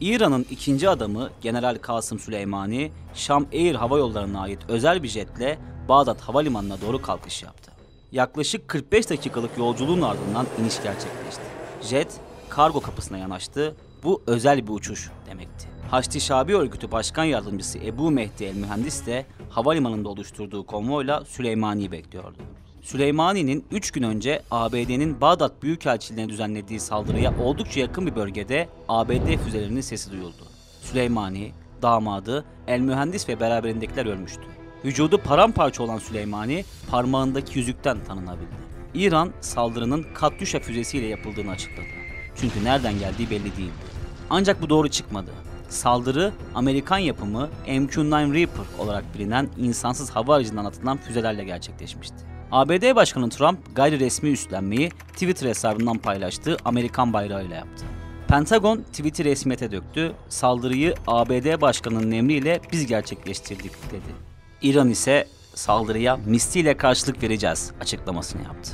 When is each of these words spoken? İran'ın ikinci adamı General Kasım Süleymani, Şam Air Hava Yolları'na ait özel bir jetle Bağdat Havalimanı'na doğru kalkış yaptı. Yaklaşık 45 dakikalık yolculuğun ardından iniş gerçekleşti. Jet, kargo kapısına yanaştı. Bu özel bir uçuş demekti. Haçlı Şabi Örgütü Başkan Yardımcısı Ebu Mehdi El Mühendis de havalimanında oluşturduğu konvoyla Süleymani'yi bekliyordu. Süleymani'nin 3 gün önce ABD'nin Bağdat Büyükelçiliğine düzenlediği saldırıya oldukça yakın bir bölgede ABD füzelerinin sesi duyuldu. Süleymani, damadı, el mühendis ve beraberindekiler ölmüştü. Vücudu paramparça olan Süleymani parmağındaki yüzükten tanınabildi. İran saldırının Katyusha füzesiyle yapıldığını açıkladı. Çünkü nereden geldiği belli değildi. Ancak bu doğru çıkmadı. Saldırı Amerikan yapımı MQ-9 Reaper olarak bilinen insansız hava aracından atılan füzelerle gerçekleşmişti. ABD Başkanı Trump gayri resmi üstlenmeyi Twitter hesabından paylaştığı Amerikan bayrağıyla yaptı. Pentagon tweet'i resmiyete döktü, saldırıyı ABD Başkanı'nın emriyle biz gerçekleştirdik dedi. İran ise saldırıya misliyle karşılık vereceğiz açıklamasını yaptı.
İran'ın 0.00 0.46
ikinci 0.50 0.88
adamı 0.88 1.30
General 1.40 1.78
Kasım 1.82 2.18
Süleymani, 2.18 2.92
Şam 3.14 3.46
Air 3.52 3.74
Hava 3.74 3.98
Yolları'na 3.98 4.40
ait 4.40 4.58
özel 4.68 5.02
bir 5.02 5.08
jetle 5.08 5.58
Bağdat 5.88 6.20
Havalimanı'na 6.20 6.80
doğru 6.80 7.02
kalkış 7.02 7.42
yaptı. 7.42 7.72
Yaklaşık 8.12 8.68
45 8.68 9.10
dakikalık 9.10 9.58
yolculuğun 9.58 10.02
ardından 10.02 10.46
iniş 10.60 10.82
gerçekleşti. 10.82 11.42
Jet, 11.82 12.20
kargo 12.48 12.80
kapısına 12.80 13.18
yanaştı. 13.18 13.76
Bu 14.02 14.22
özel 14.26 14.66
bir 14.66 14.72
uçuş 14.72 15.10
demekti. 15.26 15.68
Haçlı 15.90 16.20
Şabi 16.20 16.56
Örgütü 16.56 16.92
Başkan 16.92 17.24
Yardımcısı 17.24 17.78
Ebu 17.78 18.10
Mehdi 18.10 18.44
El 18.44 18.54
Mühendis 18.54 19.06
de 19.06 19.26
havalimanında 19.50 20.08
oluşturduğu 20.08 20.66
konvoyla 20.66 21.24
Süleymani'yi 21.24 21.92
bekliyordu. 21.92 22.38
Süleymani'nin 22.84 23.64
3 23.70 23.90
gün 23.90 24.02
önce 24.02 24.42
ABD'nin 24.50 25.20
Bağdat 25.20 25.62
Büyükelçiliğine 25.62 26.28
düzenlediği 26.28 26.80
saldırıya 26.80 27.38
oldukça 27.38 27.80
yakın 27.80 28.06
bir 28.06 28.16
bölgede 28.16 28.68
ABD 28.88 29.36
füzelerinin 29.44 29.80
sesi 29.80 30.12
duyuldu. 30.12 30.46
Süleymani, 30.82 31.52
damadı, 31.82 32.44
el 32.66 32.80
mühendis 32.80 33.28
ve 33.28 33.40
beraberindekiler 33.40 34.06
ölmüştü. 34.06 34.42
Vücudu 34.84 35.18
paramparça 35.18 35.82
olan 35.82 35.98
Süleymani 35.98 36.64
parmağındaki 36.90 37.58
yüzükten 37.58 38.04
tanınabildi. 38.04 38.54
İran 38.94 39.32
saldırının 39.40 40.06
Katyusha 40.14 40.58
füzesiyle 40.58 41.06
yapıldığını 41.06 41.50
açıkladı. 41.50 41.86
Çünkü 42.36 42.64
nereden 42.64 42.98
geldiği 42.98 43.30
belli 43.30 43.56
değildi. 43.56 43.84
Ancak 44.30 44.62
bu 44.62 44.70
doğru 44.70 44.88
çıkmadı. 44.88 45.30
Saldırı 45.68 46.32
Amerikan 46.54 46.98
yapımı 46.98 47.48
MQ-9 47.66 48.34
Reaper 48.34 48.64
olarak 48.78 49.14
bilinen 49.14 49.48
insansız 49.58 50.10
hava 50.10 50.34
aracından 50.34 50.64
atılan 50.64 50.96
füzelerle 50.96 51.44
gerçekleşmişti. 51.44 52.34
ABD 52.54 52.96
Başkanı 52.96 53.28
Trump 53.28 53.76
gayri 53.76 54.00
resmi 54.00 54.30
üstlenmeyi 54.30 54.90
Twitter 55.12 55.48
hesabından 55.48 55.98
paylaştığı 55.98 56.56
Amerikan 56.64 57.12
bayrağıyla 57.12 57.56
yaptı. 57.56 57.84
Pentagon 58.28 58.76
tweet'i 58.76 59.24
resmiyete 59.24 59.72
döktü, 59.72 60.12
saldırıyı 60.28 60.94
ABD 61.06 61.60
Başkanı'nın 61.60 62.10
emriyle 62.10 62.60
biz 62.72 62.86
gerçekleştirdik 62.86 63.72
dedi. 63.90 64.14
İran 64.62 64.90
ise 64.90 65.28
saldırıya 65.54 66.16
misliyle 66.16 66.76
karşılık 66.76 67.22
vereceğiz 67.22 67.72
açıklamasını 67.80 68.42
yaptı. 68.42 68.70